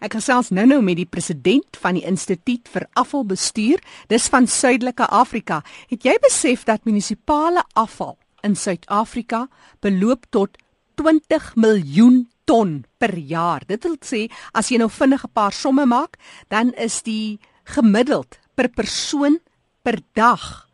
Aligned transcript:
Ek 0.00 0.14
gesels 0.16 0.48
nou-nou 0.48 0.78
met 0.80 0.96
die 0.96 1.08
president 1.08 1.76
van 1.76 1.98
die 1.98 2.06
Instituut 2.08 2.70
vir 2.72 2.86
Afvalbestuur, 2.96 3.82
dis 4.08 4.28
van 4.32 4.46
Suidelike 4.48 5.04
Afrika. 5.12 5.58
Het 5.90 6.06
jy 6.08 6.14
besef 6.24 6.62
dat 6.64 6.86
munisipale 6.88 7.66
afval 7.76 8.16
in 8.40 8.56
Suid-Afrika 8.56 9.42
beloop 9.84 10.24
tot 10.32 10.56
20 10.96 11.52
miljoen 11.60 12.22
ton 12.48 12.78
per 12.96 13.12
jaar? 13.12 13.66
Dit 13.68 13.84
wil 13.84 13.98
sê 14.00 14.22
as 14.56 14.72
jy 14.72 14.80
nou 14.80 14.88
vinnig 14.88 15.20
'n 15.24 15.34
paar 15.36 15.52
somme 15.52 15.84
maak, 15.84 16.16
dan 16.48 16.72
is 16.80 17.02
die 17.02 17.38
gemiddeld 17.64 18.40
per 18.54 18.68
persoon 18.68 19.38
per 19.82 20.00
dag 20.14 20.66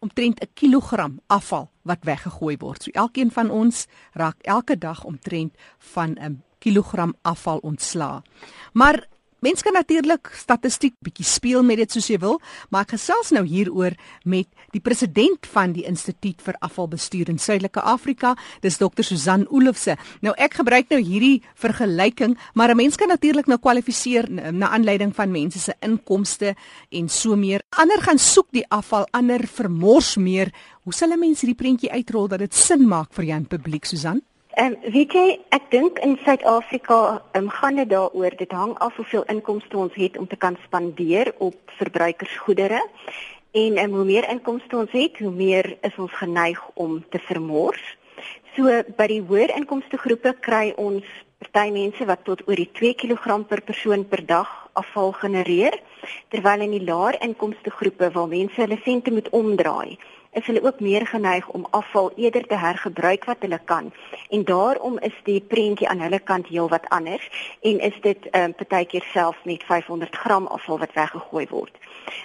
omtrent 0.00 0.40
'n 0.40 0.52
kilogram 0.52 1.20
afval 1.28 1.70
wat 1.82 2.04
weggegooi 2.04 2.56
word. 2.58 2.82
So 2.82 2.90
elkeen 2.92 3.30
van 3.30 3.50
ons 3.50 3.86
raak 4.12 4.36
elke 4.42 4.78
dag 4.78 5.04
omtrent 5.04 5.54
van 5.78 6.18
'n 6.20 6.42
kilogram 6.58 7.14
afval 7.22 7.58
ontsla. 7.62 8.22
Maar 8.72 9.06
mens 9.44 9.62
kan 9.62 9.76
natuurlik 9.76 10.30
statistiek 10.34 10.94
bietjie 11.04 11.24
speel 11.24 11.62
met 11.62 11.78
dit 11.78 11.92
soos 11.92 12.08
jy 12.10 12.16
wil, 12.18 12.38
maar 12.72 12.86
ek 12.86 12.96
gesels 12.96 13.30
nou 13.36 13.44
hieroor 13.46 13.94
met 14.24 14.48
die 14.74 14.80
president 14.82 15.46
van 15.52 15.74
die 15.76 15.84
Instituut 15.86 16.40
vir 16.42 16.56
Afvalbestuur 16.66 17.30
in 17.30 17.38
Suidelike 17.38 17.84
Afrika, 17.84 18.34
dis 18.64 18.80
Dr. 18.80 19.04
Susan 19.06 19.46
Olofse. 19.52 19.94
Nou 20.24 20.34
ek 20.40 20.58
gebruik 20.58 20.90
nou 20.90 20.98
hierdie 20.98 21.44
vergelyking, 21.54 22.36
maar 22.54 22.70
'n 22.72 22.76
mens 22.76 22.96
kan 22.96 23.08
natuurlik 23.08 23.46
nou 23.46 23.58
kwalifiseer 23.58 24.26
na 24.52 24.68
aanleiding 24.68 25.14
van 25.14 25.30
mense 25.30 25.58
se 25.58 25.74
inkomste 25.80 26.56
en 26.90 27.08
so 27.08 27.36
meer. 27.36 27.62
Ander 27.70 28.02
gaan 28.02 28.18
soek 28.18 28.48
die 28.50 28.66
afval, 28.68 29.06
ander 29.12 29.46
vermors 29.46 30.16
meer. 30.16 30.52
Hoe 30.82 30.94
sal 30.94 31.12
'n 31.12 31.20
mens 31.20 31.40
hierdie 31.40 31.62
prentjie 31.62 31.92
uitrol 31.92 32.28
dat 32.28 32.38
dit 32.38 32.54
sin 32.54 32.88
maak 32.88 33.12
vir 33.12 33.24
jou 33.24 33.40
publiek, 33.44 33.84
Susan? 33.84 34.22
Ehm 34.56 34.72
um, 34.72 34.92
weet 34.92 35.12
jy, 35.12 35.24
ek 35.52 35.66
dink 35.68 35.98
in 36.00 36.14
Suid-Afrika 36.24 36.98
um, 37.36 37.50
gaan 37.52 37.76
dit 37.76 37.90
daaroor, 37.90 38.32
dit 38.40 38.52
hang 38.56 38.70
af 38.80 38.94
hoeveel 38.96 39.26
inkomste 39.28 39.76
ons 39.76 39.98
het 40.00 40.16
om 40.16 40.24
te 40.26 40.38
kan 40.40 40.56
spandeer 40.62 41.28
op 41.44 41.74
verbruikersgoedere. 41.76 42.78
En 43.52 43.76
um, 43.82 43.98
hoe 43.98 44.06
meer 44.08 44.28
inkomste 44.32 44.78
ons 44.80 44.94
het, 44.96 45.20
hoe 45.20 45.34
meer 45.42 45.68
is 45.84 46.00
ons 46.00 46.16
geneig 46.22 46.62
om 46.72 47.02
te 47.12 47.20
vermors. 47.28 47.84
So 48.56 48.80
by 48.96 49.10
die 49.12 49.20
hoër 49.28 49.52
inkomste 49.58 50.00
groepe 50.00 50.32
kry 50.40 50.72
ons 50.80 51.04
party 51.44 51.68
mense 51.76 52.08
wat 52.08 52.24
tot 52.24 52.40
oor 52.48 52.56
die 52.56 52.70
2 52.80 52.96
kg 53.04 53.36
per 53.44 53.60
persoon 53.60 54.08
per 54.08 54.24
dag 54.24 54.48
afval 54.72 55.12
genereer, 55.20 55.76
terwyl 56.32 56.64
in 56.64 56.72
die 56.78 56.86
laer 56.88 57.20
inkomste 57.20 57.76
groepe 57.76 58.08
waar 58.16 58.32
mense 58.32 58.56
hulle 58.64 58.80
sente 58.88 59.12
moet 59.12 59.28
omdraai, 59.36 59.98
is 60.36 60.46
hulle 60.46 60.62
ook 60.62 60.80
meer 60.80 61.06
geneig 61.06 61.48
om 61.48 61.66
afval 61.70 62.12
eerder 62.16 62.46
te 62.46 62.54
hergebruik 62.54 63.24
wat 63.24 63.36
hulle 63.40 63.60
kan. 63.64 63.92
En 64.28 64.44
daarom 64.44 64.98
is 64.98 65.16
die 65.24 65.40
prentjie 65.40 65.88
aan 65.88 66.00
hulle 66.00 66.18
kant 66.18 66.46
heelwat 66.46 66.88
anders 66.88 67.56
en 67.60 67.80
is 67.80 67.96
dit 68.00 68.28
ehm 68.30 68.42
um, 68.42 68.54
partykeer 68.54 69.04
selfs 69.12 69.44
net 69.44 69.64
500 69.64 70.16
gram 70.16 70.46
afval 70.46 70.78
wat 70.78 70.92
weggegooi 70.92 71.46
word. 71.50 71.76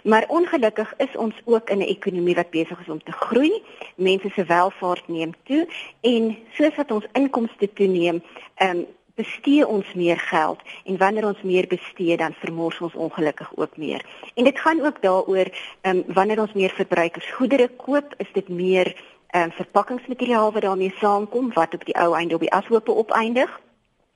Maar 0.03 0.25
ongelukkig 0.27 0.93
is 0.97 1.15
ons 1.15 1.35
ook 1.45 1.69
in 1.69 1.77
'n 1.77 1.91
ekonomie 1.95 2.35
wat 2.35 2.49
besig 2.49 2.79
is 2.79 2.89
om 2.89 3.03
te 3.03 3.11
groei. 3.11 3.63
Mense 3.95 4.29
se 4.29 4.43
welvaart 4.43 5.07
neem 5.07 5.33
toe 5.43 5.67
en 6.01 6.37
soos 6.51 6.75
wat 6.75 6.91
ons 6.91 7.07
inkomste 7.13 7.73
toeneem, 7.73 8.23
ehm 8.55 8.77
um, 8.77 8.85
bestee 9.15 9.67
ons 9.67 9.93
meer 9.93 10.19
geld 10.19 10.59
en 10.85 10.97
wanneer 10.97 11.25
ons 11.25 11.41
meer 11.41 11.67
bestee 11.67 12.17
dan 12.17 12.33
vermors 12.33 12.79
ons 12.79 12.93
ongelukkig 12.93 13.51
ook 13.55 13.77
meer. 13.77 14.05
En 14.35 14.43
dit 14.43 14.59
gaan 14.59 14.85
ook 14.85 15.01
daaroor 15.01 15.49
ehm 15.81 15.97
um, 15.97 16.03
wanneer 16.13 16.41
ons 16.41 16.53
meer 16.53 16.73
verbruikersgoedere 16.75 17.67
koop, 17.67 18.13
is 18.17 18.31
dit 18.33 18.49
meer 18.49 18.95
ehm 19.27 19.43
um, 19.43 19.51
verpakkingsmateriaal 19.51 20.51
wat 20.51 20.61
daarmee 20.61 20.93
saamkom 20.99 21.53
wat 21.53 21.73
op 21.73 21.85
die 21.85 21.95
ou 21.95 22.15
einde 22.15 22.35
op 22.35 22.41
die 22.41 22.53
ashoope 22.53 22.95
opeindig 22.95 23.59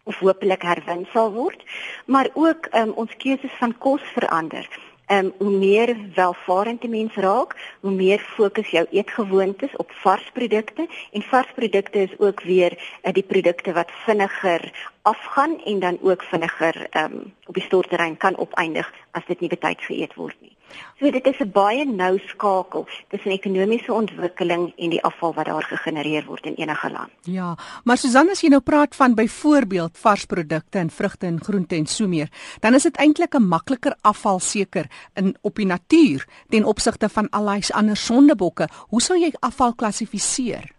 of 0.03 0.19
hopelik 0.19 0.61
herwin 0.61 1.07
sal 1.13 1.31
word, 1.33 1.63
maar 2.05 2.29
ook 2.33 2.65
ehm 2.65 2.89
um, 2.89 2.93
ons 2.93 3.15
keuses 3.17 3.55
van 3.59 3.77
kos 3.77 4.01
verander. 4.13 4.69
Ehm 5.05 5.25
um, 5.25 5.33
hoe 5.37 5.57
meer 5.57 5.97
welvarend 6.15 6.81
die 6.81 6.89
mens 6.89 7.15
raak, 7.15 7.55
hoe 7.79 7.91
meer 7.91 8.19
fokus 8.19 8.69
jou 8.69 8.85
eetgewoontes 8.91 9.75
op 9.75 9.91
varsprodukte 9.91 10.87
en 11.11 11.21
varsprodukte 11.21 11.99
is 11.99 12.19
ook 12.19 12.41
weer 12.41 12.73
uh, 13.03 13.13
die 13.13 13.23
produkte 13.23 13.73
wat 13.73 13.91
vinniger 14.05 14.71
afgaan 15.01 15.63
en 15.63 15.79
dan 15.79 15.99
ook 16.01 16.23
vinniger 16.23 16.87
ehm 16.89 17.13
um, 17.13 17.33
op 17.45 17.53
die 17.53 17.63
stortterrein 17.63 18.17
kan 18.17 18.37
opeindig 18.37 18.93
as 19.11 19.25
dit 19.27 19.39
nie 19.39 19.49
betyds 19.49 19.85
geëet 19.85 20.13
word 20.15 20.41
nie. 20.41 20.54
So 20.99 21.11
dit 21.11 21.25
is 21.27 21.39
'n 21.39 21.51
baie 21.51 21.85
nou 21.85 22.19
skakel 22.27 22.87
tussen 23.09 23.31
ekonomiese 23.31 23.93
ontwikkeling 23.93 24.73
en 24.77 24.89
die 24.89 25.03
afval 25.03 25.33
wat 25.33 25.45
daar 25.45 25.63
gegenereer 25.63 26.25
word 26.25 26.45
in 26.45 26.55
enige 26.55 26.89
land. 26.89 27.11
Ja, 27.21 27.57
maar 27.83 27.97
Susan 27.97 28.29
as 28.29 28.41
jy 28.41 28.49
nou 28.49 28.61
praat 28.61 28.95
van 28.95 29.13
byvoorbeeld 29.15 29.97
varsprodukte 29.97 30.77
en 30.77 30.89
vrugte 30.89 31.25
en 31.25 31.43
groente 31.43 31.75
en 31.75 31.85
so 31.85 32.07
meer, 32.07 32.29
dan 32.59 32.73
is 32.73 32.83
dit 32.83 32.97
eintlik 32.97 33.35
'n 33.35 33.47
makliker 33.47 33.95
afval 34.01 34.39
seker 34.39 34.85
in 35.13 35.35
op 35.41 35.55
die 35.55 35.65
natuur 35.65 36.25
ten 36.49 36.63
opsigte 36.63 37.09
van 37.09 37.29
al 37.29 37.45
daai 37.45 37.71
ander 37.71 37.97
sondebokke. 37.97 38.67
Hoe 38.87 39.01
sou 39.01 39.19
jy 39.19 39.33
afval 39.39 39.75
klassifiseer? 39.75 40.71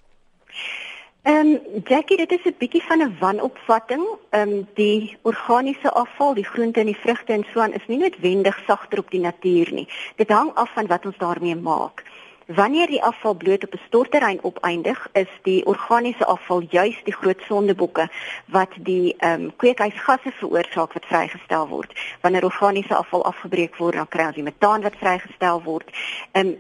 Ehm 1.57 1.75
um, 1.75 1.83
Jackie, 1.85 2.17
dit 2.17 2.33
is 2.33 2.45
'n 2.45 2.55
bietjie 2.59 2.83
van 2.83 2.99
'n 3.03 3.17
wanopvatting. 3.21 4.05
Ehm 4.31 4.49
um, 4.49 4.69
die 4.75 5.17
organiese 5.23 5.93
afval, 5.93 6.35
die 6.35 6.45
groente 6.45 6.81
en 6.81 6.87
die 6.87 6.97
vrugte 6.97 7.33
en 7.33 7.47
so 7.53 7.61
aan 7.61 7.73
is 7.73 7.87
nie 7.87 7.99
noodwendig 7.99 8.63
sagter 8.67 8.99
op 8.99 9.11
die 9.11 9.21
natuur 9.21 9.73
nie. 9.73 9.89
Dit 10.17 10.31
hang 10.31 10.55
af 10.55 10.71
van 10.73 10.87
wat 10.87 11.07
ons 11.07 11.19
daarmee 11.19 11.57
maak. 11.57 12.05
Wanneer 12.47 12.87
die 12.87 13.03
afval 13.03 13.35
bloot 13.35 13.65
op 13.65 13.73
'n 13.73 13.81
stortterrein 13.87 14.39
opeindig, 14.43 15.09
is 15.13 15.33
die 15.43 15.67
organiese 15.67 16.27
afval 16.27 16.61
juis 16.71 17.01
die 17.05 17.15
groot 17.15 17.41
sondebokke 17.49 18.09
wat 18.47 18.73
die 18.77 19.15
ehm 19.19 19.43
um, 19.43 19.57
kweekhuisgasse 19.57 20.33
veroorsaak 20.33 20.93
wat 20.93 21.07
vrygestel 21.07 21.69
word. 21.69 21.93
Wanneer 22.21 22.45
organiese 22.45 22.95
afval 22.95 23.25
afgebreek 23.25 23.77
word, 23.77 23.95
dan 23.95 24.09
kry 24.09 24.25
ons 24.27 24.35
die 24.35 24.43
metaan 24.43 24.83
wat 24.83 24.97
vrygestel 24.97 25.63
word. 25.63 25.91
Ehm 26.33 26.47
um, 26.47 26.57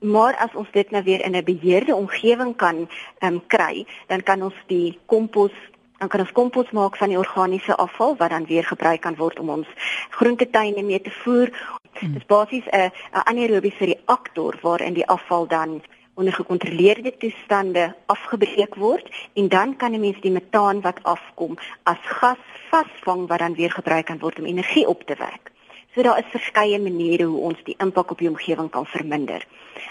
Maar 0.00 0.36
as 0.36 0.54
ons 0.54 0.68
dit 0.72 0.90
nou 0.90 1.02
weer 1.04 1.24
in 1.24 1.36
'n 1.36 1.44
beheerde 1.44 1.94
omgewing 1.94 2.56
kan 2.56 2.88
ehm 3.18 3.34
um, 3.34 3.46
kry, 3.46 3.86
dan 4.06 4.22
kan 4.22 4.42
ons 4.42 4.54
die 4.66 4.98
kompos 5.06 5.52
dan 5.98 6.08
kan 6.08 6.20
ons 6.20 6.32
kompos 6.32 6.70
maak 6.70 6.96
van 6.96 7.08
die 7.08 7.18
organiese 7.18 7.76
afval 7.76 8.16
wat 8.16 8.30
dan 8.30 8.46
weer 8.46 8.64
gebruik 8.64 9.00
kan 9.00 9.16
word 9.16 9.38
om 9.38 9.50
ons 9.50 9.66
groentetuine 10.10 10.82
mee 10.82 11.00
te 11.00 11.10
voer. 11.10 11.52
Hmm. 11.92 12.12
Dit 12.12 12.20
is 12.20 12.26
basies 12.26 12.66
'n 12.66 12.90
'n 13.12 13.24
anaerobiese 13.24 13.84
reaktor 13.84 14.58
waarin 14.62 14.92
die 14.92 15.06
afval 15.06 15.46
dan 15.46 15.82
onder 16.14 16.32
gekontroleerde 16.32 17.16
toestande 17.16 17.96
afgebreek 18.06 18.74
word 18.74 19.08
en 19.34 19.48
dan 19.48 19.76
kan 19.76 19.92
'n 19.92 20.00
mens 20.00 20.20
die 20.20 20.30
metaan 20.30 20.80
wat 20.80 21.02
afkom 21.02 21.56
as 21.82 22.02
gas 22.02 22.42
vasvang 22.70 23.28
wat 23.28 23.38
dan 23.38 23.54
weer 23.54 23.70
gebruik 23.70 24.06
kan 24.06 24.18
word 24.18 24.38
om 24.38 24.44
energie 24.44 24.86
op 24.88 25.02
te 25.02 25.14
wek. 25.14 25.49
So 25.94 26.02
daar 26.06 26.18
is 26.18 26.30
verskeie 26.30 26.78
maniere 26.78 27.24
hoe 27.26 27.40
ons 27.48 27.62
die 27.66 27.74
impak 27.82 28.12
op 28.14 28.20
die 28.22 28.28
omgewing 28.30 28.68
kan 28.70 28.86
verminder. 28.86 29.42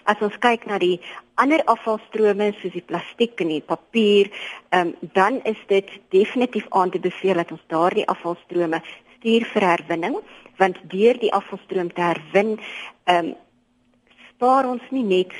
As 0.07 0.21
ons 0.23 0.37
kyk 0.39 0.63
na 0.69 0.77
die 0.79 1.01
ander 1.35 1.59
afvalstrome 1.67 2.53
soos 2.55 2.71
die 2.71 2.85
plastiek 2.87 3.41
en 3.43 3.51
die 3.51 3.65
papier, 3.73 4.29
um, 4.71 4.93
dan 5.17 5.41
is 5.43 5.59
dit 5.67 5.91
definitief 6.15 6.69
aan 6.71 6.93
te 6.93 7.03
beveel 7.03 7.41
dat 7.41 7.51
ons 7.51 7.67
daardie 7.67 8.07
afvalstrome 8.07 8.79
stuur 9.17 9.47
vir 9.51 9.67
herwinning, 9.73 10.15
want 10.61 10.79
deur 10.93 11.19
die 11.19 11.33
afvalstroom 11.35 11.91
te 11.91 12.07
herwin, 12.07 12.55
um, 13.11 13.33
spaar 14.31 14.71
ons 14.71 14.85
nie 14.95 15.03
net 15.03 15.35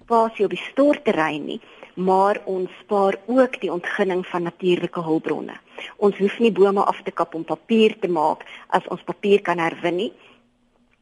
spasie 0.00 0.48
op 0.48 0.56
die 0.56 0.64
stortterrein 0.70 1.44
nie, 1.52 1.60
maar 2.00 2.40
ons 2.48 2.72
spaar 2.80 3.20
ook 3.26 3.60
die 3.60 3.72
ontginning 3.72 4.24
van 4.32 4.48
natuurlike 4.48 5.04
hulpbronne. 5.04 5.60
Ons 5.96 6.16
hoef 6.18 6.38
nie 6.38 6.52
bome 6.52 6.84
af 6.84 7.02
te 7.04 7.10
kap 7.10 7.34
om 7.34 7.44
papier 7.44 7.98
te 8.00 8.08
maak 8.08 8.44
as 8.68 8.86
ons 8.88 9.02
papier 9.02 9.42
kan 9.42 9.58
herwin 9.58 9.96
nie. 9.96 10.12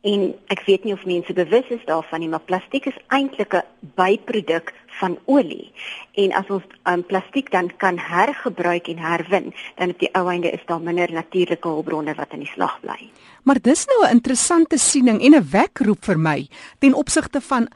En 0.06 0.28
ek 0.54 0.60
weet 0.68 0.84
nie 0.86 0.92
of 0.94 1.04
mense 1.08 1.32
bewus 1.34 1.66
is 1.74 1.82
daarvan 1.88 2.22
nie, 2.22 2.28
maar 2.30 2.44
plastiek 2.46 2.84
is 2.86 2.98
eintlik 3.10 3.54
'n 3.54 3.64
byproduk 3.98 4.72
van 5.00 5.18
olie. 5.24 5.72
En 6.14 6.32
as 6.32 6.46
ons 6.48 6.62
um, 6.84 7.02
plastiek 7.02 7.50
dan 7.50 7.72
kan 7.76 7.98
hergebruik 7.98 8.88
en 8.88 8.98
herwin, 8.98 9.54
dan 9.76 9.90
op 9.90 9.98
die 9.98 10.12
ou 10.14 10.30
einde 10.30 10.50
is 10.50 10.66
daar 10.66 10.80
minder 10.80 11.12
natuurlike 11.12 11.68
hulpbronne 11.68 12.14
wat 12.14 12.32
in 12.32 12.44
die 12.44 12.52
slag 12.54 12.80
bly. 12.80 13.10
Maar 13.42 13.60
dis 13.60 13.86
nou 13.86 14.06
'n 14.06 14.10
interessante 14.10 14.78
siening 14.78 15.22
en 15.22 15.34
'n 15.34 15.48
wekroep 15.50 16.04
vir 16.04 16.18
my 16.18 16.48
ten 16.78 16.94
opsigte 16.94 17.40
van 17.40 17.68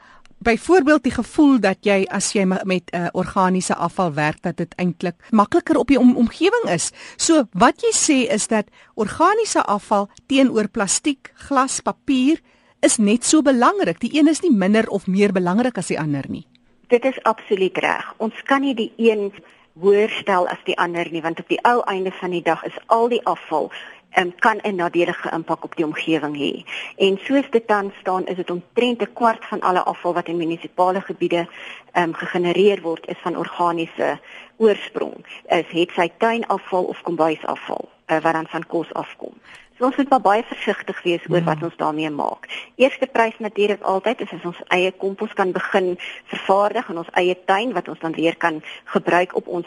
byvoorbeeld 0.43 1.03
die 1.03 1.13
gevoel 1.13 1.59
dat 1.59 1.85
jy 1.85 2.05
as 2.09 2.31
jy 2.33 2.45
met 2.45 2.89
'n 2.91 2.97
uh, 2.97 3.07
organiese 3.11 3.75
afval 3.75 4.13
werk 4.13 4.41
dat 4.41 4.57
dit 4.57 4.73
eintlik 4.75 5.15
makliker 5.29 5.77
op 5.77 5.87
die 5.87 5.99
om, 5.99 6.15
omgewing 6.15 6.69
is. 6.69 6.91
So 7.15 7.43
wat 7.51 7.81
jy 7.81 7.93
sê 7.93 8.33
is 8.33 8.47
dat 8.47 8.65
organiese 8.93 9.63
afval 9.63 10.09
teenoor 10.25 10.67
plastiek, 10.67 11.31
glas, 11.33 11.79
papier 11.79 12.39
is 12.79 12.97
net 12.97 13.25
so 13.25 13.41
belangrik. 13.41 13.99
Die 13.99 14.19
een 14.19 14.27
is 14.27 14.41
nie 14.41 14.51
minder 14.51 14.87
of 14.89 15.07
meer 15.07 15.31
belangrik 15.31 15.77
as 15.77 15.87
die 15.87 15.99
ander 15.99 16.25
nie. 16.27 16.47
Dit 16.87 17.05
is 17.05 17.23
absoluut 17.23 17.77
reg. 17.77 18.13
Ons 18.17 18.43
kan 18.43 18.61
nie 18.61 18.75
die 18.75 18.93
een 18.97 19.33
hoër 19.79 20.09
stel 20.09 20.47
as 20.47 20.59
die 20.65 20.77
ander 20.77 21.07
nie 21.11 21.21
want 21.21 21.39
op 21.39 21.47
die 21.47 21.61
ou 21.63 21.79
einde 21.81 22.11
van 22.11 22.31
die 22.31 22.43
dag 22.43 22.63
is 22.63 22.77
al 22.85 23.07
die 23.09 23.25
afval 23.25 23.71
um, 24.17 24.35
kan 24.39 24.59
'n 24.61 24.75
nadelige 24.75 25.31
impak 25.31 25.63
op 25.63 25.75
die 25.75 25.85
omgewing 25.85 26.35
hê. 26.37 26.63
En 26.97 27.19
soos 27.23 27.49
dit 27.49 27.67
dan 27.67 27.91
staan, 27.99 28.25
is 28.25 28.35
dit 28.35 28.49
omtrent 28.49 29.01
'n 29.01 29.13
kwart 29.13 29.45
van 29.45 29.59
alle 29.61 29.83
afval 29.83 30.13
wat 30.13 30.27
in 30.27 30.37
munisipale 30.37 31.01
gebiede 31.01 31.47
um, 31.93 32.13
gegenereer 32.13 32.81
word, 32.81 33.07
is 33.07 33.17
van 33.21 33.37
organiese 33.37 34.19
oorsprong. 34.57 35.25
Is 35.45 35.65
het 35.67 35.91
sy 35.91 36.11
tuinafval 36.17 36.83
of 36.83 37.01
kombuisafval 37.01 37.89
uh, 38.07 38.19
wat 38.21 38.33
dan 38.33 38.47
van 38.47 38.67
kos 38.67 38.93
afkom. 38.93 39.33
So 39.77 39.85
ons 39.85 39.95
moet 39.95 40.09
maar 40.09 40.21
baie 40.21 40.43
versigtig 40.43 41.03
wees 41.03 41.23
oor 41.29 41.43
wat 41.43 41.57
hmm. 41.57 41.63
ons 41.63 41.77
daarmee 41.77 42.09
maak. 42.09 42.45
Eerste 42.75 43.07
prys 43.07 43.37
natuurlik 43.37 43.81
altyd 43.81 44.21
is 44.21 44.31
as 44.31 44.43
ons 44.45 44.59
eie 44.67 44.91
kompos 44.91 45.33
kan 45.33 45.51
begin 45.51 45.95
vervaardig 46.25 46.89
in 46.89 46.97
ons 46.97 47.09
eie 47.17 47.37
tuin 47.45 47.73
wat 47.73 47.87
ons 47.87 47.99
dan 47.99 48.13
weer 48.13 48.37
kan 48.37 48.61
gebruik 48.93 49.35
op 49.35 49.47
ons 49.47 49.65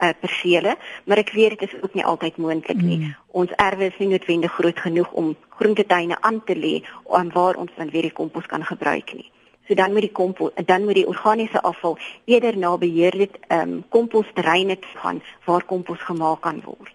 uh, 0.00 0.10
persele, 0.20 0.76
maar 1.04 1.22
ek 1.22 1.32
weet 1.36 1.58
dit 1.58 1.68
is 1.68 1.82
ook 1.82 1.94
nie 1.94 2.04
altyd 2.04 2.36
moontlik 2.36 2.82
nie. 2.82 2.98
Mm. 2.98 3.14
Ons 3.42 3.54
erwe 3.56 3.90
is 3.90 3.98
nie 3.98 4.08
noodwendig 4.08 4.52
groot 4.52 4.80
genoeg 4.80 5.12
om 5.12 5.34
groentetuine 5.58 6.20
aan 6.20 6.42
te 6.44 6.56
lê 6.56 6.82
aan 7.12 7.32
waar 7.32 7.56
ons 7.56 7.72
dan 7.76 7.90
weer 7.90 8.08
die 8.08 8.12
kompos 8.12 8.46
kan 8.46 8.64
gebruik 8.64 9.14
nie. 9.14 9.30
So 9.68 9.74
dan 9.74 9.92
moet 9.92 10.06
die 10.06 10.12
kompos 10.12 10.52
dan 10.66 10.84
moet 10.84 10.94
die 11.00 11.08
organiese 11.08 11.62
afval 11.62 11.98
eerder 12.24 12.58
na 12.58 12.76
beheerde 12.78 13.28
ehm 13.48 13.60
um, 13.60 13.84
kompostreine 13.88 14.78
gaan 15.02 15.22
waar 15.44 15.64
kompos 15.64 16.00
gemaak 16.00 16.40
kan 16.40 16.62
word. 16.64 16.94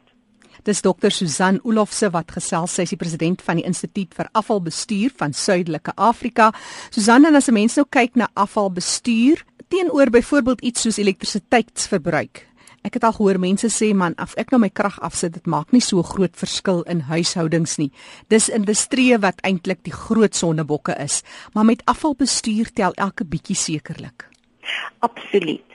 Dis 0.63 0.81
dokter 0.81 1.11
Susan 1.11 1.59
Olofse 1.63 2.11
wat 2.13 2.31
gesels, 2.31 2.75
sy 2.75 2.83
is 2.85 2.91
die 2.93 2.99
president 2.99 3.41
van 3.41 3.57
die 3.57 3.65
Instituut 3.65 4.13
vir 4.13 4.29
Afvalbestuur 4.37 5.09
van 5.17 5.33
Suidelike 5.33 5.95
Afrika. 5.95 6.51
Susan, 6.93 7.25
en 7.25 7.35
as 7.35 7.49
'n 7.49 7.53
mens 7.53 7.75
nou 7.75 7.85
kyk 7.89 8.15
na 8.15 8.29
afvalbestuur 8.33 9.43
teenoor 9.67 10.09
byvoorbeeld 10.09 10.61
iets 10.61 10.81
soos 10.81 10.97
elektrisiteitsverbruik, 10.97 12.47
Ek 12.81 12.95
het 12.97 13.03
al 13.05 13.13
gehoor 13.13 13.37
mense 13.37 13.69
sê 13.69 13.91
man, 13.93 14.15
as 14.17 14.33
ek 14.41 14.49
nou 14.49 14.57
my 14.63 14.71
krag 14.73 14.95
afsit, 15.05 15.35
dit 15.37 15.49
maak 15.53 15.69
nie 15.69 15.83
so 15.85 16.01
groot 16.01 16.33
verskil 16.33 16.81
in 16.89 17.03
huishoudings 17.11 17.77
nie. 17.77 17.91
Dis 18.33 18.49
industrie 18.49 19.13
wat 19.21 19.41
eintlik 19.45 19.83
die 19.85 19.93
groot 19.93 20.33
sonnebokke 20.33 20.95
is, 20.97 21.21
maar 21.53 21.67
met 21.69 21.83
afvalbestuur 21.85 22.73
tel 22.73 22.97
elke 22.97 23.27
bietjie 23.27 23.55
sekerlik. 23.55 24.25
Absoluut. 25.05 25.67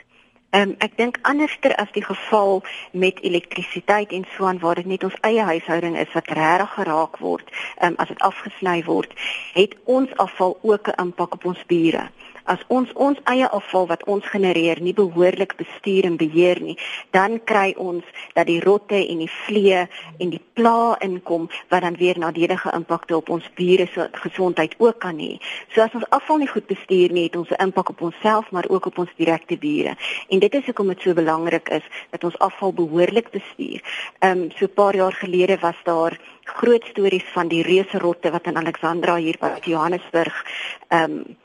Ehm 0.51 0.71
um, 0.71 0.75
ek 0.83 0.97
dink 0.99 1.19
anderster 1.23 1.75
as 1.79 1.91
die 1.95 2.03
geval 2.03 2.63
met 2.93 3.23
elektrisiteit 3.23 4.11
en 4.17 4.27
so 4.35 4.47
aan 4.51 4.59
waar 4.59 4.79
dit 4.79 4.87
net 4.87 5.05
ons 5.07 5.19
eie 5.27 5.43
huishouding 5.47 5.99
is 5.99 6.13
wat 6.15 6.31
regtig 6.39 6.75
geraak 6.75 7.19
word, 7.23 7.51
ehm 7.79 7.95
um, 7.95 7.99
as 8.03 8.11
dit 8.11 8.23
afgesny 8.31 8.81
word, 8.87 9.15
het 9.55 9.79
ons 9.85 10.11
afval 10.23 10.59
ook 10.63 10.89
'n 10.91 11.03
impak 11.07 11.39
op 11.39 11.45
ons 11.55 11.63
bure 11.67 12.11
as 12.47 12.63
ons 12.69 12.93
ons 12.95 13.19
eie 13.31 13.49
afval 13.59 13.87
wat 13.91 14.05
ons 14.11 14.27
genereer 14.33 14.81
nie 14.83 14.95
behoorlik 14.97 15.57
bestuur 15.59 16.09
en 16.09 16.17
beheer 16.21 16.61
nie, 16.63 16.77
dan 17.17 17.39
kry 17.45 17.75
ons 17.77 18.05
dat 18.35 18.47
die 18.47 18.61
rotte 18.65 18.99
en 18.99 19.23
die 19.25 19.31
vliee 19.47 19.87
en 20.19 20.33
die 20.35 20.43
pla 20.59 20.97
inkom 21.05 21.49
wat 21.73 21.83
dan 21.87 21.99
weer 22.01 22.19
nadelige 22.19 22.73
impakte 22.75 23.17
op 23.17 23.29
ons 23.29 23.47
bure 23.59 23.87
se 23.93 24.09
gesondheid 24.23 24.75
ook 24.79 25.01
kan 25.05 25.19
hê. 25.19 25.37
So 25.75 25.83
as 25.83 25.95
ons 25.95 26.09
afval 26.11 26.43
nie 26.43 26.51
goed 26.51 26.67
bestuur 26.67 27.13
nie, 27.13 27.27
het 27.29 27.37
ons 27.37 27.51
'n 27.51 27.63
impak 27.63 27.89
op 27.91 28.01
onsself 28.01 28.51
maar 28.51 28.69
ook 28.69 28.87
op 28.87 28.99
ons 28.99 29.11
direkte 29.17 29.57
bure. 29.57 29.97
En 30.29 30.39
dit 30.39 30.55
is 30.55 30.65
hoekom 30.65 30.89
dit 30.89 31.01
so 31.01 31.15
belangrik 31.15 31.69
is 31.69 31.85
dat 32.11 32.25
ons 32.25 32.39
afval 32.39 32.73
behoorlik 32.73 33.31
bestuur. 33.31 33.81
Ehm 34.19 34.39
um, 34.39 34.51
so 34.51 34.65
'n 34.65 34.75
paar 34.75 34.97
jaar 34.97 35.13
gelede 35.13 35.59
was 35.59 35.77
daar 35.85 36.21
groot 36.45 36.85
stories 36.85 37.25
van 37.33 37.49
die 37.49 37.63
reuse 37.63 37.99
rotte 37.99 38.31
wat 38.31 38.47
in 38.47 38.57
Alexandra 38.57 39.17
hier 39.17 39.37
by 39.41 39.51
Johannesburg 39.63 40.45
ehm 40.89 41.11
um, 41.11 41.37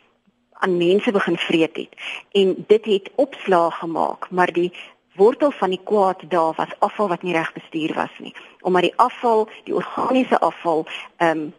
aan 0.61 0.77
mense 0.77 1.11
begin 1.11 1.37
vreet 1.37 1.75
het. 1.75 1.93
En 2.31 2.63
dit 2.67 2.85
het 2.85 3.11
opslaag 3.15 3.77
gemaak, 3.77 4.29
maar 4.29 4.51
die 4.53 4.71
wortel 5.15 5.51
van 5.51 5.69
die 5.69 5.81
kwaad 5.83 6.23
daar 6.29 6.53
was 6.55 6.79
afval 6.79 7.07
wat 7.07 7.21
nie 7.21 7.33
reg 7.33 7.53
bestuur 7.53 7.93
was 7.93 8.13
nie. 8.17 8.35
Omdat 8.61 8.81
die 8.81 8.95
afval, 8.95 9.49
die 9.63 9.75
organiese 9.75 10.39
afval, 10.39 10.85
ehm 11.17 11.37
um, 11.37 11.53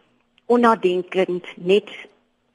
onnadenkend 0.46 1.46
net 1.56 1.88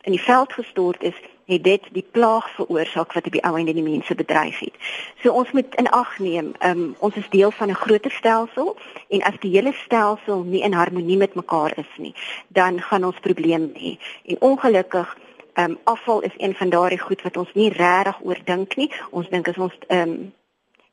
in 0.01 0.11
die 0.11 0.21
veld 0.21 0.53
gestort 0.53 1.03
is, 1.03 1.15
het 1.47 1.63
dit 1.63 1.83
die 1.91 2.05
plaag 2.11 2.49
veroorsaak 2.55 3.13
wat 3.13 3.25
op 3.25 3.31
die 3.31 3.43
ou 3.43 3.55
einde 3.57 3.73
die 3.73 3.83
mense 3.83 4.15
bedreig 4.15 4.59
het. 4.59 4.75
So 5.23 5.31
ons 5.31 5.51
moet 5.51 5.75
in 5.79 5.89
ag 5.95 6.17
neem, 6.19 6.51
um, 6.63 6.95
ons 6.99 7.15
is 7.15 7.29
deel 7.29 7.51
van 7.51 7.69
'n 7.69 7.81
groter 7.83 8.11
stelsel 8.11 8.75
en 9.09 9.21
as 9.21 9.39
die 9.39 9.51
hele 9.51 9.73
stelsel 9.73 10.43
nie 10.43 10.61
in 10.61 10.73
harmonie 10.73 11.17
met 11.17 11.35
mekaar 11.35 11.77
is 11.77 11.93
nie, 11.97 12.13
dan 12.47 12.81
gaan 12.81 13.05
ons 13.05 13.19
probleme 13.19 13.69
hê. 13.73 13.97
En 14.25 14.35
ongelukkig 14.39 15.17
ehm 15.57 15.71
um, 15.71 15.77
afval 15.83 16.21
is 16.21 16.35
een 16.37 16.53
van 16.55 16.69
daardie 16.69 16.99
goed 16.99 17.21
wat 17.21 17.37
ons 17.37 17.53
nie 17.53 17.69
regtig 17.73 18.17
oordink 18.21 18.75
nie. 18.75 18.91
Ons 19.09 19.29
dink 19.29 19.47
as 19.47 19.57
ons 19.57 19.73
ehm 19.87 20.09
um, 20.09 20.33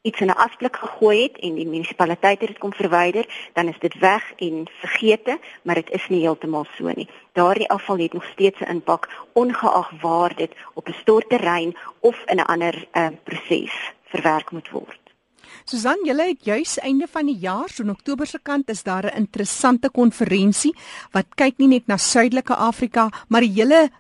iets 0.03 0.21
in 0.21 0.27
'n 0.27 0.41
asblik 0.47 0.77
gegooi 0.77 1.23
het 1.23 1.37
en 1.39 1.55
die 1.55 1.67
munisipaliteit 1.67 2.41
het 2.41 2.49
dit 2.49 2.59
kom 2.59 2.73
verwyder, 2.73 3.51
dan 3.53 3.69
is 3.69 3.79
dit 3.79 3.95
weg 3.99 4.33
en 4.37 4.67
vergete, 4.81 5.39
maar 5.63 5.75
dit 5.75 5.91
is 5.91 6.09
nie 6.09 6.21
heeltemal 6.21 6.67
so 6.77 6.91
nie. 6.95 7.09
Daardie 7.33 7.69
afval 7.69 7.99
het 7.99 8.13
nog 8.13 8.25
steeds 8.25 8.61
'n 8.61 8.71
impak 8.71 9.09
ongeag 9.33 9.91
waar 10.01 10.35
dit 10.37 10.53
op 10.75 10.89
'n 10.89 10.97
stortterrein 11.01 11.77
of 12.01 12.23
in 12.27 12.37
'n 12.37 12.45
ander 12.55 12.89
ehm 12.91 13.13
uh, 13.13 13.19
proses 13.25 13.93
verwerk 14.03 14.51
moet 14.51 14.71
word. 14.71 15.01
Susan, 15.65 15.99
julle 16.05 16.23
het 16.23 16.45
juis 16.45 16.79
einde 16.79 17.07
van 17.11 17.27
die 17.27 17.39
jaar, 17.39 17.69
so 17.69 17.83
in 17.83 17.91
Oktober 17.91 18.27
se 18.27 18.39
kant 18.43 18.69
is 18.69 18.83
daar 18.83 19.05
'n 19.05 19.17
interessante 19.17 19.91
konferensie 19.91 20.75
wat 21.11 21.27
kyk 21.35 21.59
nie 21.59 21.69
net 21.69 21.87
na 21.87 21.97
Suidelike 21.97 22.55
Afrika, 22.55 23.09
maar 23.29 23.41
die 23.41 23.53
hele 23.55 23.91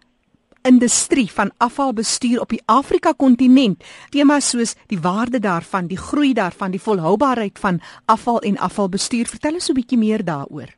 industrie 0.65 1.31
van 1.33 1.51
afvalbestuur 1.57 2.41
op 2.41 2.49
die 2.49 2.63
Afrika 2.65 3.13
kontinent. 3.17 3.85
Temas 4.11 4.49
soos 4.49 4.75
die 4.87 5.01
waarde 5.01 5.39
daarvan, 5.39 5.87
die 5.87 6.01
groei 6.01 6.33
daarvan, 6.33 6.71
die 6.71 6.81
volhoubaarheid 6.81 7.59
van 7.59 7.81
afval 8.05 8.41
en 8.41 8.59
afvalbestuur. 8.59 9.27
Vertel 9.27 9.61
ons 9.61 9.69
'n 9.69 9.75
bietjie 9.75 9.99
meer 9.99 10.25
daaroor. 10.25 10.73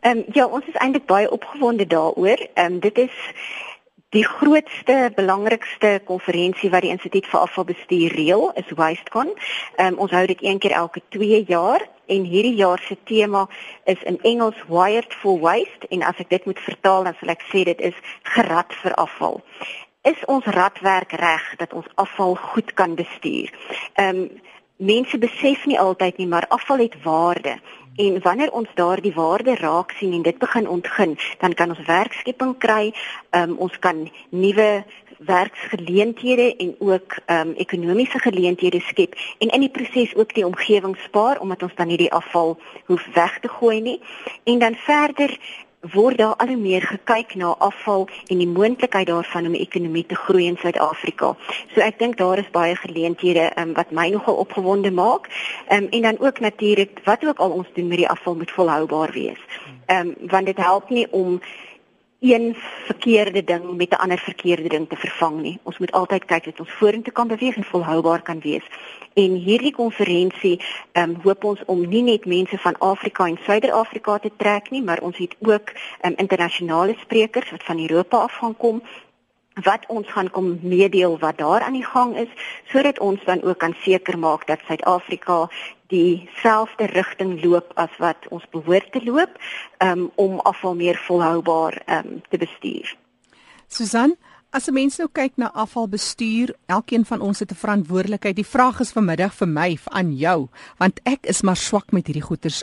Ehm 0.00 0.18
um, 0.18 0.24
ja, 0.32 0.46
ons 0.46 0.66
is 0.66 0.74
eintlik 0.74 1.06
baie 1.06 1.30
opgewonde 1.30 1.86
daaroor. 1.86 2.48
Ehm 2.54 2.72
um, 2.72 2.80
dit 2.80 2.98
is 2.98 3.14
die 4.10 4.24
grootste, 4.26 5.12
belangrikste 5.14 6.00
konferensie 6.04 6.70
wat 6.70 6.82
die 6.82 6.90
Instituut 6.90 7.28
vir 7.30 7.40
Afvalbestuur 7.44 8.14
reël, 8.18 8.48
is 8.58 8.72
WasteCon. 8.74 9.30
Ehm 9.76 9.94
um, 9.94 9.98
ons 10.06 10.14
hou 10.16 10.24
dit 10.26 10.42
een 10.42 10.58
keer 10.58 10.74
elke 10.74 11.02
2 11.14 11.44
jaar 11.46 11.86
en 12.10 12.24
hierdie 12.26 12.56
jaar 12.58 12.82
se 12.82 12.96
tema 13.04 13.46
is 13.84 14.02
in 14.02 14.18
Engels 14.26 14.58
Wired 14.66 15.14
for 15.14 15.38
Waste 15.38 15.86
en 15.90 16.02
as 16.02 16.18
ek 16.18 16.30
dit 16.30 16.44
moet 16.44 16.58
vertaal 16.58 17.06
dan 17.06 17.14
sal 17.20 17.30
ek 17.36 17.46
sê 17.52 17.62
dit 17.70 17.80
is 17.80 17.94
gerad 18.34 18.74
vir 18.82 18.98
afval. 18.98 19.40
Is 20.02 20.18
ons 20.26 20.44
radwerk 20.44 21.12
reg 21.12 21.46
dat 21.62 21.72
ons 21.72 21.86
afval 21.94 22.34
goed 22.34 22.74
kan 22.74 22.98
bestuur? 22.98 23.54
Ehm 23.94 24.24
um, 24.26 24.30
mense 24.80 25.18
besef 25.18 25.66
nie 25.68 25.78
altyd 25.78 26.16
nie 26.16 26.26
maar 26.26 26.48
afval 26.48 26.78
het 26.78 26.96
waarde. 27.02 27.58
En 27.96 28.22
wanneer 28.22 28.52
ons 28.52 28.68
daardie 28.74 29.12
waarde 29.14 29.54
raak 29.54 29.92
sien 29.98 30.12
en 30.12 30.22
dit 30.22 30.38
begin 30.38 30.68
ontgin 30.68 31.18
dan 31.38 31.54
kan 31.54 31.68
ons 31.68 31.86
werkskepping 31.86 32.56
kry 32.58 32.94
um, 33.30 33.56
ons 33.58 33.78
kan 33.78 34.08
nuwe 34.30 34.84
werksgeleenthede 35.18 36.56
en 36.56 36.74
ook 36.78 37.18
ehm 37.26 37.48
um, 37.48 37.54
ekonomiese 37.54 38.18
geleenthede 38.18 38.80
skep 38.80 39.14
en 39.38 39.48
in 39.48 39.60
die 39.60 39.70
proses 39.70 40.14
ook 40.14 40.34
die 40.34 40.46
omgewing 40.46 40.96
spaar 40.96 41.40
omdat 41.40 41.62
ons 41.62 41.74
dan 41.74 41.86
nie 41.86 42.00
die 42.00 42.12
afval 42.12 42.56
hoef 42.86 43.06
weg 43.14 43.38
te 43.40 43.48
gooi 43.48 43.80
nie. 43.80 44.00
En 44.44 44.58
dan 44.58 44.74
verder 44.74 45.38
word 45.80 46.18
daar 46.18 46.36
al 46.36 46.46
hoe 46.46 46.56
meer 46.56 46.82
gekyk 46.82 47.34
na 47.34 47.54
afval 47.58 48.08
en 48.26 48.38
die 48.38 48.48
moontlikheid 48.48 49.06
daarvan 49.06 49.46
om 49.46 49.52
'n 49.52 49.64
ekonomie 49.66 50.06
te 50.06 50.14
groei 50.14 50.46
in 50.46 50.56
Suid-Afrika. 50.56 51.36
So 51.74 51.80
ek 51.80 51.98
dink 51.98 52.16
daar 52.16 52.38
is 52.38 52.50
baie 52.50 52.76
geleenthede 52.76 53.52
um, 53.56 53.72
wat 53.72 53.90
my 53.90 54.08
nogal 54.08 54.34
opgewonde 54.34 54.90
maak. 54.90 55.28
Ehm 55.68 55.82
um, 55.82 55.88
en 55.90 56.02
dan 56.02 56.18
ook 56.18 56.40
natuurlik 56.40 57.00
wat 57.04 57.26
ook 57.26 57.38
al 57.38 57.50
ons 57.50 57.68
doen 57.72 57.88
met 57.88 57.96
die 57.96 58.08
afval 58.08 58.34
moet 58.34 58.50
volhoubaar 58.50 59.12
wees. 59.12 59.40
Ehm 59.86 60.06
um, 60.06 60.28
want 60.28 60.46
dit 60.46 60.56
help 60.56 60.90
nie 60.90 61.12
om 61.12 61.40
een 62.20 62.56
verkeerde 62.84 63.44
ding 63.44 63.76
met 63.76 63.90
'n 63.90 63.94
ander 63.94 64.18
verkeerde 64.18 64.68
ding 64.68 64.88
te 64.88 64.96
vervang 64.96 65.40
nie. 65.40 65.58
Ons 65.62 65.78
moet 65.78 65.92
altyd 65.92 66.24
kyk 66.24 66.44
dat 66.44 66.60
ons 66.60 66.72
vorentoe 66.72 67.12
kan 67.12 67.28
beweeg 67.28 67.56
en 67.56 67.64
volhoubaar 67.64 68.22
kan 68.22 68.40
wees. 68.40 68.64
En 69.14 69.34
hierdie 69.34 69.74
konferensie 69.74 70.60
ehm 70.92 71.10
um, 71.10 71.16
hoop 71.22 71.44
ons 71.44 71.60
om 71.66 71.86
nie 71.88 72.02
net 72.02 72.26
mense 72.26 72.58
van 72.58 72.78
Afrika 72.78 73.26
en 73.26 73.38
Suider-Afrika 73.44 74.18
te 74.18 74.30
trek 74.36 74.70
nie, 74.70 74.82
maar 74.82 75.00
ons 75.00 75.16
het 75.16 75.36
ook 75.40 75.70
ehm 75.70 76.12
um, 76.12 76.16
internasionale 76.16 76.96
sprekers 77.00 77.50
wat 77.50 77.64
van 77.64 77.80
Europa 77.80 78.16
af 78.16 78.32
gaan 78.32 78.56
kom 78.56 78.82
wat 79.54 79.84
ons 79.86 80.08
gaan 80.08 80.30
kom 80.30 80.58
meedeel 80.62 81.18
wat 81.18 81.38
daar 81.38 81.60
aan 81.60 81.72
die 81.72 81.84
gang 81.84 82.16
is 82.16 82.28
sodat 82.64 82.98
ons 82.98 83.24
dan 83.24 83.42
ook 83.42 83.58
kan 83.58 83.74
seker 83.82 84.18
maak 84.18 84.46
dat 84.46 84.60
Suid-Afrika 84.66 85.48
dieselfde 85.86 86.86
rigting 86.86 87.44
loop 87.44 87.72
as 87.74 87.90
wat 87.98 88.28
ons 88.28 88.46
behoort 88.50 88.92
te 88.92 89.02
loop 89.04 89.30
um, 89.78 90.10
om 90.14 90.38
afval 90.38 90.74
meer 90.74 90.96
volhoubaar 91.06 91.82
um, 91.86 92.22
te 92.28 92.38
bestuur. 92.38 92.96
Susan, 93.66 94.14
as 94.50 94.68
'n 94.68 94.72
mens 94.74 94.96
nou 94.98 95.08
kyk 95.12 95.32
na 95.36 95.52
afvalbestuur, 95.52 96.54
elkeen 96.66 97.04
van 97.04 97.20
ons 97.20 97.38
het 97.38 97.50
'n 97.50 97.54
verantwoordelikheid. 97.54 98.36
Die 98.36 98.46
vraag 98.46 98.80
is 98.80 98.92
vanmiddag 98.92 99.34
vir 99.34 99.48
my 99.48 99.78
aan 99.84 100.16
jou, 100.16 100.48
want 100.76 101.00
ek 101.02 101.26
is 101.26 101.42
maar 101.42 101.56
swak 101.56 101.92
met 101.92 102.06
hierdie 102.06 102.22
goeters. 102.22 102.62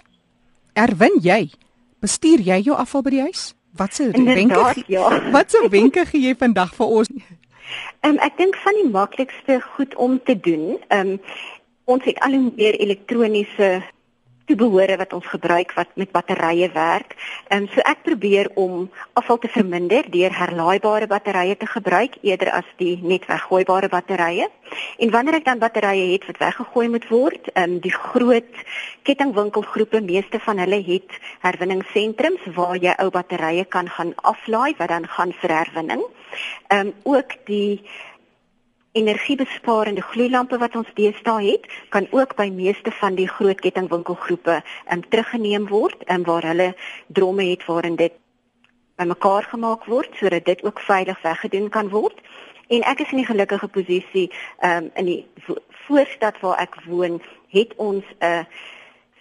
Erwin 0.73 1.19
jy? 1.21 1.51
Bestuur 1.99 2.39
jy 2.39 2.61
jou 2.61 2.77
afval 2.77 3.01
by 3.01 3.09
die 3.09 3.21
huis? 3.21 3.53
Wat 3.75 3.93
se 3.93 4.11
wenke? 4.39 4.83
Ja. 4.87 5.21
Wat 5.37 5.51
se 5.51 5.67
wenke 5.69 6.05
gee 6.05 6.21
jy 6.21 6.35
vandag 6.35 6.75
vir 6.75 6.85
ons? 6.85 7.07
Um, 8.01 8.17
ek 8.17 8.37
dink 8.37 8.55
van 8.55 8.73
die 8.73 8.89
maklikste 8.89 9.61
goed 9.75 9.95
om 9.95 10.19
te 10.23 10.39
doen, 10.39 10.77
um, 10.89 11.19
ons 11.85 12.03
het 12.03 12.19
al 12.19 12.31
hoe 12.31 12.51
meer 12.55 12.75
elektroniese 12.79 13.83
toebehore 14.47 14.97
wat 14.97 15.13
ons 15.13 15.27
gebruik 15.27 15.73
wat 15.75 15.91
met 15.99 16.11
batterye 16.11 16.69
werk. 16.73 17.15
Ehm 17.47 17.65
um, 17.65 17.67
so 17.73 17.83
ek 17.83 18.03
probeer 18.03 18.49
om 18.55 18.89
afval 19.19 19.39
te 19.43 19.51
verminder 19.51 20.07
deur 20.11 20.33
herlaaibare 20.33 21.07
batterye 21.07 21.57
te 21.57 21.67
gebruik 21.67 22.17
eerder 22.21 22.51
as 22.51 22.67
die 22.81 22.95
net 23.03 23.27
weggooibare 23.27 23.89
batterye. 23.91 24.47
En 24.97 25.11
wanneer 25.11 25.39
ek 25.39 25.45
dan 25.45 25.63
batterye 25.63 26.11
het 26.13 26.27
wat 26.31 26.41
weggegooi 26.43 26.87
moet 26.95 27.07
word, 27.11 27.51
ehm 27.53 27.77
um, 27.77 27.79
die 27.83 27.93
groot 27.93 28.63
kettingwinkelgroepe, 29.03 30.01
meeste 30.01 30.39
van 30.39 30.59
hulle 30.63 30.81
het 30.83 31.19
herwinningsentrums 31.45 32.51
waar 32.55 32.77
jy 32.77 32.95
ou 33.03 33.09
batterye 33.09 33.65
kan 33.65 33.89
gaan 33.89 34.13
aflaai 34.15 34.75
wat 34.77 34.89
dan 34.89 35.07
gaan 35.07 35.33
vir 35.41 35.57
herwinning. 35.61 36.03
Ehm 36.67 36.87
um, 36.87 36.93
ook 37.03 37.35
die 37.45 37.83
energiebesparende 38.97 40.01
gloeilampe 40.01 40.57
wat 40.57 40.75
ons 40.75 40.89
deesdae 40.97 41.51
het, 41.51 41.67
kan 41.93 42.07
ook 42.11 42.35
by 42.35 42.49
meeste 42.53 42.91
van 42.99 43.15
die 43.15 43.27
groot 43.29 43.59
kettingwinkelgroepe 43.61 44.61
um, 44.91 45.03
teruggeneem 45.09 45.67
word 45.69 46.03
en 46.05 46.23
um, 46.23 46.27
waar 46.29 46.47
hulle 46.49 46.73
dromme 47.07 47.45
het 47.51 47.65
waarin 47.65 47.95
dit 47.95 48.15
bymekaar 48.97 49.45
gemaak 49.53 49.85
word 49.85 50.15
sodat 50.17 50.45
dit 50.45 50.63
ook 50.63 50.79
veilig 50.79 51.21
weggedoen 51.21 51.69
kan 51.69 51.89
word. 51.89 52.17
En 52.67 52.83
ek 52.83 53.05
is 53.05 53.11
in 53.13 53.21
die 53.21 53.29
gelukkige 53.29 53.67
posisie 53.67 54.27
um, 54.65 54.89
in 54.95 55.05
die 55.05 55.21
voorstad 55.87 56.39
waar 56.41 56.57
ek 56.65 56.81
woon, 56.85 57.21
het 57.53 57.75
ons 57.77 58.03
'n 58.19 58.25
uh, 58.25 58.43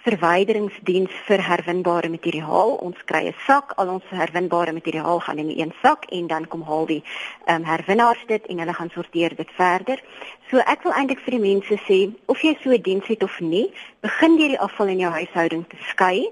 verwyderingsdiens 0.06 1.14
vir 1.26 1.42
herwinbare 1.42 2.08
materiaal. 2.12 2.76
Ons 2.86 2.98
kry 3.10 3.26
'n 3.26 3.34
sak, 3.46 3.72
al 3.76 3.88
ons 3.96 4.06
herwinbare 4.10 4.72
materiaal 4.72 5.20
gaan 5.20 5.38
in 5.38 5.50
een 5.50 5.72
sak 5.82 6.04
en 6.10 6.26
dan 6.26 6.46
kom 6.48 6.62
haal 6.62 6.86
die 6.86 7.02
ehm 7.46 7.56
um, 7.56 7.64
herwinnaars 7.64 8.22
dit 8.26 8.46
en 8.46 8.58
hulle 8.58 8.74
gaan 8.74 8.90
sorteer 8.90 9.36
dit 9.36 9.50
verder. 9.56 10.02
So 10.50 10.58
ek 10.58 10.82
wil 10.82 10.92
eintlik 10.92 11.20
vir 11.20 11.30
die 11.38 11.46
mense 11.50 11.76
sê, 11.88 11.98
of 12.26 12.40
jy 12.42 12.56
so 12.62 12.70
'n 12.70 12.82
diens 12.82 13.06
het 13.06 13.22
of 13.22 13.40
nie, 13.40 13.72
begin 14.00 14.36
deur 14.36 14.48
die 14.48 14.60
afval 14.60 14.86
in 14.86 14.98
jou 14.98 15.10
huishouding 15.10 15.64
te 15.68 15.76
skei. 15.90 16.30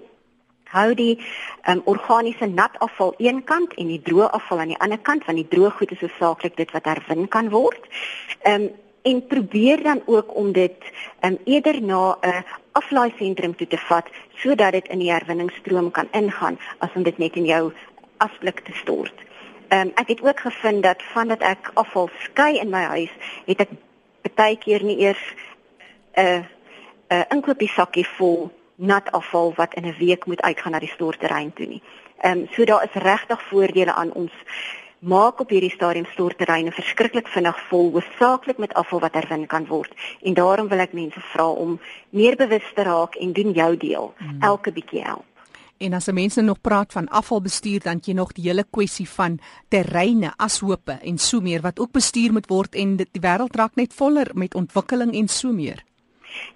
Hou 0.64 0.94
die 0.94 1.18
ehm 1.64 1.78
um, 1.78 1.82
organiese 1.84 2.46
nat 2.46 2.78
afval 2.78 3.14
een 3.18 3.44
kant 3.44 3.74
en 3.74 3.86
die 3.86 4.02
droë 4.02 4.30
afval 4.30 4.58
aan 4.58 4.74
die 4.74 4.80
ander 4.80 4.98
kant, 4.98 5.24
want 5.26 5.38
die 5.38 5.58
droë 5.58 5.70
goed 5.70 5.90
is 5.90 6.00
hoofsaaklik 6.00 6.56
dit 6.56 6.70
wat 6.70 6.84
herwin 6.84 7.28
kan 7.28 7.50
word. 7.50 7.82
Ehm 8.42 8.62
um, 8.62 8.70
en 9.04 9.26
probeer 9.26 9.82
dan 9.82 10.02
ook 10.06 10.36
om 10.36 10.52
dit 10.52 10.76
um, 11.20 11.38
eerder 11.44 11.82
na 11.82 12.16
'n 12.20 12.44
aflaai 12.78 13.12
sentrum 13.18 13.54
toe 13.56 13.66
te 13.66 13.78
vat 13.88 14.08
sodat 14.42 14.72
dit 14.72 14.88
in 14.88 14.98
die 14.98 15.12
herwinningsstroom 15.12 15.90
kan 15.90 16.08
ingaan 16.12 16.58
as 16.78 16.94
om 16.94 17.02
dit 17.06 17.18
net 17.18 17.36
in 17.40 17.46
jou 17.46 17.72
asblik 18.24 18.60
te 18.66 18.74
stort. 18.82 19.14
Um, 19.68 19.90
ek 20.00 20.08
het 20.08 20.22
ook 20.22 20.40
gevind 20.40 20.82
dat 20.82 21.02
vandat 21.12 21.42
ek 21.42 21.70
afval 21.74 22.10
skei 22.26 22.58
in 22.58 22.70
my 22.70 22.82
huis, 22.94 23.14
het 23.46 23.64
ek 23.66 23.72
baie 24.34 24.58
keer 24.58 24.82
nie 24.82 24.98
eers 25.06 25.24
'n 26.16 26.44
'n 27.10 27.24
inkopiesakkie 27.30 28.06
vol 28.18 28.50
nat 28.74 29.10
afval 29.12 29.52
wat 29.56 29.74
in 29.74 29.86
'n 29.86 29.96
week 29.98 30.26
moet 30.26 30.42
uitgaan 30.42 30.72
na 30.72 30.78
die 30.78 30.94
storterrein 30.94 31.52
toe 31.52 31.66
nie. 31.66 31.82
Ehm 32.22 32.38
um, 32.38 32.48
so 32.52 32.64
daar 32.64 32.84
is 32.84 33.02
regtig 33.02 33.42
voordele 33.42 33.92
aan 33.92 34.12
ons 34.12 34.32
maak 35.04 35.40
op 35.40 35.52
hierdie 35.52 35.72
stadium 35.72 36.06
storterreine 36.12 36.72
verskriklik 36.72 37.28
vinnig 37.28 37.58
vol, 37.68 37.90
hoofsaaklik 37.92 38.58
met 38.58 38.74
afval 38.74 39.04
wat 39.04 39.14
herwin 39.14 39.46
kan 39.46 39.66
word. 39.68 39.92
En 40.24 40.34
daarom 40.34 40.68
wil 40.72 40.80
ek 40.80 40.96
mense 40.96 41.20
vra 41.34 41.46
om 41.50 41.78
meer 42.10 42.36
bewus 42.40 42.66
te 42.74 42.82
raak 42.88 43.14
en 43.20 43.32
doen 43.36 43.52
jou 43.52 43.70
deel. 43.76 44.12
Hmm. 44.18 44.40
Elke 44.40 44.72
bietjie 44.72 45.04
help. 45.04 45.28
En 45.78 45.92
as 45.92 46.06
mense 46.06 46.40
nog 46.40 46.60
praat 46.60 46.92
van 46.92 47.08
afvalbestuur 47.08 47.82
dan 47.84 48.00
jy 48.02 48.14
nog 48.14 48.32
die 48.32 48.46
hele 48.46 48.64
kwessie 48.64 49.08
van 49.10 49.38
terreine, 49.68 50.32
ashope 50.36 50.98
en 51.02 51.18
so 51.18 51.40
meer 51.40 51.60
wat 51.60 51.80
ook 51.82 51.92
bestuur 51.92 52.32
moet 52.32 52.46
word 52.48 52.74
en 52.74 52.96
dit, 52.96 53.10
die 53.12 53.20
wêreld 53.20 53.56
raak 53.58 53.74
net 53.76 53.92
voller 53.92 54.30
met 54.32 54.54
ontwikkeling 54.54 55.12
en 55.14 55.28
so 55.28 55.52
meer. 55.52 55.82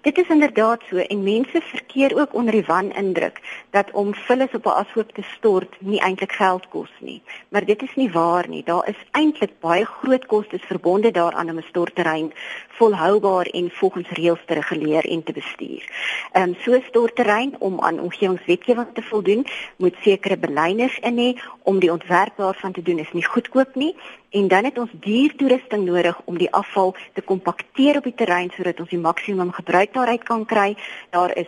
Dit 0.01 0.17
is 0.17 0.27
inderdaad 0.27 0.81
so 0.89 0.97
en 0.97 1.23
mense 1.23 1.61
verkeer 1.61 2.19
ook 2.19 2.33
onder 2.33 2.51
die 2.51 2.65
wanindruk 2.65 3.41
dat 3.69 3.91
om 3.91 4.13
vullis 4.13 4.53
op 4.53 4.65
'n 4.65 4.79
ashoop 4.81 5.11
te 5.13 5.21
stort 5.21 5.75
nie 5.79 5.99
eintlik 5.99 6.31
geld 6.31 6.67
kos 6.69 6.91
nie. 6.99 7.21
Maar 7.49 7.65
dit 7.65 7.81
is 7.81 7.95
nie 7.95 8.11
waar 8.11 8.49
nie. 8.49 8.63
Daar 8.63 8.87
is 8.87 9.05
eintlik 9.11 9.59
baie 9.59 9.85
groot 9.85 10.25
kostes 10.25 10.61
verbonde 10.61 11.11
daaraan 11.11 11.49
om 11.49 11.57
'n 11.57 11.69
stortterrein 11.69 12.33
volhoubaar 12.67 13.45
en 13.45 13.71
volgens 13.71 14.09
reëls 14.09 14.45
te 14.45 14.53
reguleer 14.53 15.05
en 15.05 15.23
te 15.23 15.33
bestuur. 15.33 15.83
Ehm 16.31 16.49
um, 16.49 16.55
so 16.59 16.71
'n 16.73 16.83
stortterrein 16.87 17.55
om 17.59 17.81
aan 17.81 17.99
omgewingswetgewing 17.99 18.87
te 18.93 19.01
voldoen, 19.01 19.45
moet 19.77 19.95
sekere 20.01 20.37
belyners 20.37 20.99
in 20.99 21.17
hê 21.17 21.41
om 21.63 21.79
die 21.79 21.91
ontwerp 21.91 22.37
daarvan 22.37 22.71
te 22.71 22.81
doen 22.81 22.99
is 22.99 23.11
nie 23.11 23.25
goedkoop 23.25 23.75
nie 23.75 23.95
en 24.29 24.47
dan 24.47 24.63
het 24.63 24.77
ons 24.77 24.91
duur 24.93 25.35
toerusting 25.35 25.85
nodig 25.85 26.21
om 26.25 26.37
die 26.37 26.51
afval 26.53 26.95
te 27.13 27.21
kompakteer 27.21 27.97
op 27.97 28.03
die 28.03 28.15
terrein 28.15 28.51
sodat 28.55 28.79
ons 28.79 28.89
die 28.89 29.01
maksimum 29.01 29.51
gebruik 29.69 29.93
daaruit 29.93 30.23
kan 30.23 30.45
kry. 30.45 30.77
Daar 31.09 31.37
is 31.37 31.47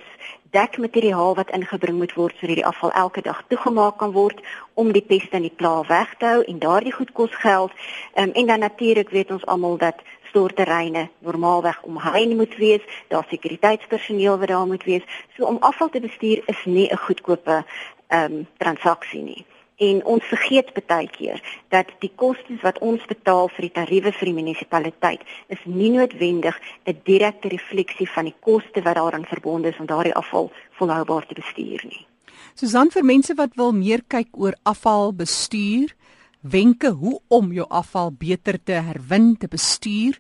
dekmateriaal 0.50 1.36
wat 1.36 1.50
ingebring 1.50 1.98
moet 1.98 2.14
word 2.14 2.36
sodat 2.38 2.56
die 2.56 2.66
afval 2.66 2.92
elke 2.92 3.22
dag 3.22 3.44
toegemaak 3.48 3.98
kan 3.98 4.12
word 4.12 4.42
om 4.74 4.92
die 4.92 5.02
peste 5.02 5.40
en 5.40 5.48
die 5.48 5.56
pla 5.56 5.82
weg 5.88 6.14
te 6.20 6.26
hou 6.26 6.42
en 6.44 6.60
daardie 6.60 6.94
goed 6.94 7.12
kos 7.18 7.36
geld. 7.36 7.72
Um, 8.16 8.32
en 8.32 8.46
dan 8.46 8.60
natuurlik 8.60 9.10
weet 9.10 9.32
ons 9.32 9.46
almal 9.46 9.78
dat 9.78 10.04
storterreine 10.30 11.10
normaalweg 11.20 11.82
omheind 11.82 12.38
moet 12.38 12.56
wees, 12.56 12.84
daar 13.08 13.26
sekuriteitspersoneel 13.30 14.38
wat 14.38 14.48
daar 14.48 14.68
moet 14.68 14.84
wees. 14.84 15.08
So 15.38 15.46
om 15.46 15.58
afval 15.60 15.90
te 15.90 16.00
bestuur 16.00 16.44
is 16.46 16.66
nie 16.66 16.92
'n 16.92 16.98
goedkope 16.98 17.64
ehm 18.08 18.34
um, 18.34 18.48
transaksie 18.58 19.22
nie. 19.22 19.46
En 19.82 20.04
ons 20.06 20.26
vergeet 20.30 20.70
baie 20.88 21.08
keer 21.10 21.42
dat 21.74 21.90
die 22.04 22.12
kostes 22.16 22.62
wat 22.62 22.78
ons 22.86 23.02
betaal 23.10 23.50
vir 23.56 23.66
die 23.66 23.74
tariewe 23.80 24.12
vir 24.14 24.30
die 24.30 24.38
munisipaliteit 24.38 25.24
is 25.56 25.64
nie 25.66 25.90
noodwendig 25.96 26.60
'n 26.86 27.02
direkte 27.10 27.50
refleksie 27.50 28.10
van 28.10 28.30
die 28.30 28.38
koste 28.40 28.82
wat 28.82 28.96
daaraan 28.96 29.26
verbonde 29.26 29.70
is 29.70 29.80
om 29.80 29.90
daardie 29.90 30.14
afval 30.14 30.52
volhoubaar 30.78 31.26
te 31.26 31.34
bestuur 31.34 31.82
nie. 31.90 32.06
Susan 32.54 32.92
vir 32.92 33.04
mense 33.04 33.34
wat 33.34 33.56
wil 33.56 33.72
meer 33.72 34.02
kyk 34.08 34.30
oor 34.38 34.54
afvalbestuur, 34.64 35.96
wenke 36.42 36.90
hoe 36.90 37.20
om 37.28 37.52
jou 37.52 37.66
afval 37.70 38.12
beter 38.12 38.64
te 38.64 38.74
herwin, 38.74 39.38
te 39.38 39.48
bestuur, 39.48 40.20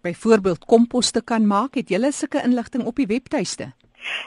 byvoorbeeld 0.00 0.64
kompos 0.64 1.10
te 1.10 1.20
kan 1.20 1.46
maak, 1.46 1.74
het 1.74 1.90
jy 1.90 2.10
sulke 2.10 2.42
inligting 2.42 2.84
op 2.84 2.96
die 2.96 3.06
webtuiste? 3.06 3.72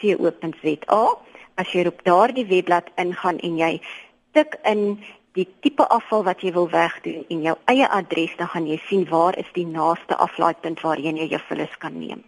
www.co.za 0.00 1.04
as 1.58 1.72
jy 1.74 1.86
op 1.86 2.02
daardie 2.06 2.46
webblad 2.46 2.90
ingaan 2.96 3.38
en 3.38 3.58
jy 3.58 3.80
tik 4.32 4.58
in 4.64 4.98
die 5.38 5.46
tipe 5.62 5.86
afval 5.94 6.24
wat 6.26 6.42
jy 6.42 6.52
wil 6.54 6.68
wegdoen 6.70 7.24
en 7.28 7.42
jou 7.42 7.54
eie 7.70 7.86
adres 7.88 8.34
dan 8.38 8.50
gaan 8.54 8.66
jy 8.66 8.78
sien 8.88 9.06
waar 9.10 9.38
is 9.38 9.50
die 9.54 9.66
naaste 9.66 10.16
aflaaipunt 10.16 10.82
waarheen 10.82 11.16
jy 11.16 11.28
jou 11.34 11.40
vullis 11.48 11.78
kan 11.78 11.98
neem. 11.98 12.24